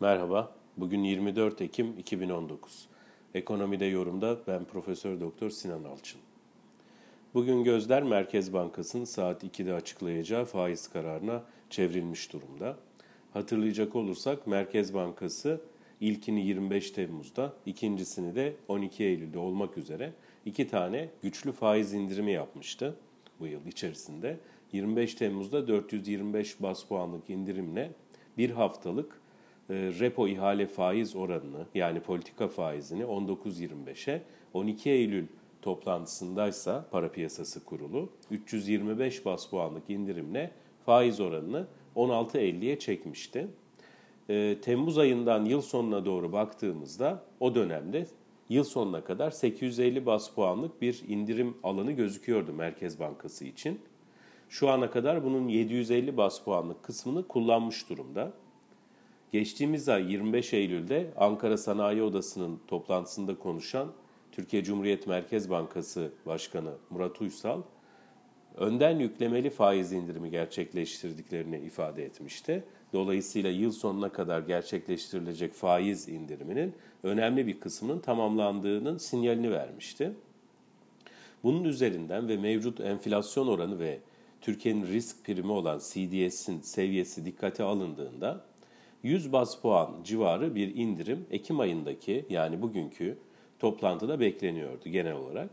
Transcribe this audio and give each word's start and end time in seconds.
Merhaba, 0.00 0.52
bugün 0.76 1.04
24 1.04 1.60
Ekim 1.60 1.98
2019. 1.98 2.88
Ekonomide 3.34 3.84
yorumda 3.84 4.38
ben 4.46 4.64
Profesör 4.64 5.20
Doktor 5.20 5.50
Sinan 5.50 5.84
Alçın. 5.84 6.20
Bugün 7.34 7.64
gözler 7.64 8.02
Merkez 8.02 8.52
Bankası'nın 8.52 9.04
saat 9.04 9.44
2'de 9.44 9.74
açıklayacağı 9.74 10.44
faiz 10.44 10.88
kararına 10.88 11.42
çevrilmiş 11.70 12.32
durumda. 12.32 12.76
Hatırlayacak 13.32 13.96
olursak 13.96 14.46
Merkez 14.46 14.94
Bankası 14.94 15.60
ilkini 16.00 16.46
25 16.46 16.90
Temmuz'da, 16.90 17.52
ikincisini 17.66 18.34
de 18.34 18.54
12 18.68 19.04
Eylül'de 19.04 19.38
olmak 19.38 19.78
üzere 19.78 20.12
iki 20.44 20.68
tane 20.68 21.08
güçlü 21.22 21.52
faiz 21.52 21.94
indirimi 21.94 22.32
yapmıştı 22.32 22.96
bu 23.40 23.46
yıl 23.46 23.66
içerisinde. 23.66 24.36
25 24.72 25.14
Temmuz'da 25.14 25.68
425 25.68 26.62
bas 26.62 26.84
puanlık 26.84 27.30
indirimle 27.30 27.90
bir 28.36 28.50
haftalık 28.50 29.20
repo 29.70 30.28
ihale 30.28 30.66
faiz 30.66 31.16
oranını 31.16 31.66
yani 31.74 32.00
politika 32.00 32.48
faizini 32.48 33.02
19.25'e 33.02 34.22
12 34.54 34.90
Eylül 34.90 35.26
toplantısındaysa 35.62 36.86
para 36.90 37.12
piyasası 37.12 37.64
kurulu 37.64 38.08
325 38.30 39.24
bas 39.24 39.50
puanlık 39.50 39.90
indirimle 39.90 40.50
faiz 40.86 41.20
oranını 41.20 41.66
16.50'ye 41.96 42.78
çekmişti. 42.78 43.48
E, 44.28 44.56
Temmuz 44.62 44.98
ayından 44.98 45.44
yıl 45.44 45.60
sonuna 45.60 46.04
doğru 46.04 46.32
baktığımızda 46.32 47.22
o 47.40 47.54
dönemde 47.54 48.06
yıl 48.48 48.64
sonuna 48.64 49.04
kadar 49.04 49.30
850 49.30 50.06
bas 50.06 50.30
puanlık 50.34 50.82
bir 50.82 51.02
indirim 51.08 51.56
alanı 51.62 51.92
gözüküyordu 51.92 52.52
Merkez 52.52 53.00
Bankası 53.00 53.44
için. 53.44 53.80
Şu 54.48 54.70
ana 54.70 54.90
kadar 54.90 55.24
bunun 55.24 55.48
750 55.48 56.16
bas 56.16 56.44
puanlık 56.44 56.82
kısmını 56.82 57.28
kullanmış 57.28 57.90
durumda. 57.90 58.32
Geçtiğimiz 59.32 59.88
ay 59.88 60.12
25 60.12 60.54
Eylül'de 60.54 61.10
Ankara 61.16 61.56
Sanayi 61.56 62.02
Odası'nın 62.02 62.60
toplantısında 62.66 63.38
konuşan 63.38 63.92
Türkiye 64.32 64.64
Cumhuriyet 64.64 65.06
Merkez 65.06 65.50
Bankası 65.50 66.12
Başkanı 66.26 66.72
Murat 66.90 67.20
Uysal, 67.20 67.62
önden 68.56 68.98
yüklemeli 68.98 69.50
faiz 69.50 69.92
indirimi 69.92 70.30
gerçekleştirdiklerini 70.30 71.58
ifade 71.58 72.04
etmişti. 72.04 72.64
Dolayısıyla 72.92 73.50
yıl 73.50 73.72
sonuna 73.72 74.08
kadar 74.12 74.40
gerçekleştirilecek 74.40 75.54
faiz 75.54 76.08
indiriminin 76.08 76.74
önemli 77.02 77.46
bir 77.46 77.60
kısmının 77.60 77.98
tamamlandığının 77.98 78.98
sinyalini 78.98 79.50
vermişti. 79.50 80.12
Bunun 81.42 81.64
üzerinden 81.64 82.28
ve 82.28 82.36
mevcut 82.36 82.80
enflasyon 82.80 83.48
oranı 83.48 83.78
ve 83.78 84.00
Türkiye'nin 84.40 84.86
risk 84.86 85.24
primi 85.24 85.52
olan 85.52 85.78
CDS'in 85.78 86.60
seviyesi 86.60 87.24
dikkate 87.24 87.62
alındığında 87.62 88.44
100 89.02 89.32
bas 89.32 89.60
puan 89.60 89.90
civarı 90.04 90.54
bir 90.54 90.76
indirim 90.76 91.26
Ekim 91.30 91.60
ayındaki 91.60 92.26
yani 92.30 92.62
bugünkü 92.62 93.18
toplantıda 93.58 94.20
bekleniyordu 94.20 94.88
genel 94.88 95.14
olarak. 95.14 95.50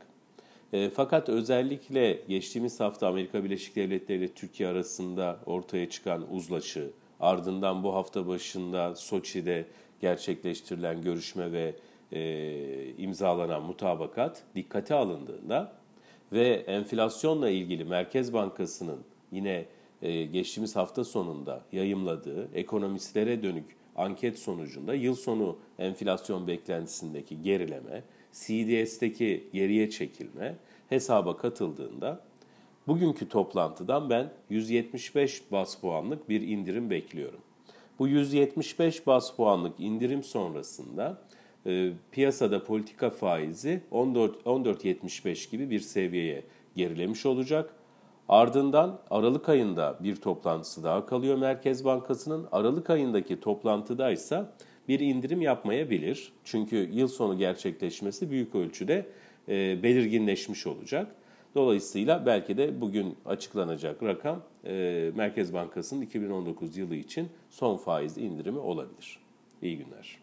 E, 0.73 0.89
fakat 0.89 1.29
özellikle 1.29 2.21
geçtiğimiz 2.27 2.79
hafta 2.79 3.07
Amerika 3.07 3.43
Birleşik 3.43 3.75
Devletleri 3.75 4.19
ile 4.19 4.27
Türkiye 4.27 4.69
arasında 4.69 5.39
ortaya 5.45 5.89
çıkan 5.89 6.33
uzlaşı, 6.33 6.91
ardından 7.19 7.83
bu 7.83 7.93
hafta 7.93 8.27
başında 8.27 8.95
Soçi'de 8.95 9.65
gerçekleştirilen 10.01 11.01
görüşme 11.01 11.51
ve 11.51 11.75
e, 12.11 12.93
imzalanan 12.97 13.63
mutabakat 13.63 14.43
dikkate 14.55 14.95
alındığında 14.95 15.73
ve 16.31 16.47
enflasyonla 16.67 17.49
ilgili 17.49 17.85
Merkez 17.85 18.33
Bankası'nın 18.33 18.99
yine 19.31 19.65
geçtiğimiz 20.31 20.75
hafta 20.75 21.03
sonunda 21.03 21.63
yayımladığı 21.71 22.49
ekonomistlere 22.53 23.43
dönük 23.43 23.65
anket 23.95 24.39
sonucunda 24.39 24.93
yıl 24.93 25.15
sonu 25.15 25.57
enflasyon 25.79 26.47
beklentisindeki 26.47 27.41
gerileme, 27.41 28.03
CDS'teki 28.33 29.47
geriye 29.53 29.89
çekilme 29.89 30.55
hesaba 30.89 31.37
katıldığında 31.37 32.19
bugünkü 32.87 33.29
toplantıdan 33.29 34.09
ben 34.09 34.33
175 34.49 35.51
bas 35.51 35.75
puanlık 35.75 36.29
bir 36.29 36.41
indirim 36.41 36.89
bekliyorum. 36.89 37.39
Bu 37.99 38.07
175 38.07 39.07
bas 39.07 39.35
puanlık 39.35 39.79
indirim 39.79 40.23
sonrasında 40.23 41.21
e, 41.65 41.91
piyasada 42.11 42.63
politika 42.63 43.09
faizi 43.09 43.81
14 43.91 44.41
14.75 44.45 45.51
gibi 45.51 45.69
bir 45.69 45.79
seviyeye 45.79 46.43
gerilemiş 46.75 47.25
olacak. 47.25 47.73
Ardından 48.29 48.99
Aralık 49.09 49.49
ayında 49.49 49.97
bir 49.99 50.15
toplantısı 50.15 50.83
daha 50.83 51.05
kalıyor 51.05 51.37
Merkez 51.37 51.85
Bankası'nın. 51.85 52.47
Aralık 52.51 52.89
ayındaki 52.89 53.39
toplantıda 53.39 54.11
ise 54.11 54.45
bir 54.87 54.99
indirim 54.99 55.41
yapmayabilir. 55.41 56.31
Çünkü 56.43 56.89
yıl 56.93 57.07
sonu 57.07 57.37
gerçekleşmesi 57.37 58.31
büyük 58.31 58.55
ölçüde 58.55 59.05
e, 59.49 59.83
belirginleşmiş 59.83 60.67
olacak. 60.67 61.15
Dolayısıyla 61.55 62.25
belki 62.25 62.57
de 62.57 62.81
bugün 62.81 63.17
açıklanacak 63.25 64.03
rakam 64.03 64.41
e, 64.65 65.11
Merkez 65.15 65.53
Bankası'nın 65.53 66.01
2019 66.01 66.77
yılı 66.77 66.95
için 66.95 67.29
son 67.49 67.77
faiz 67.77 68.17
indirimi 68.17 68.59
olabilir. 68.59 69.19
İyi 69.61 69.77
günler. 69.77 70.19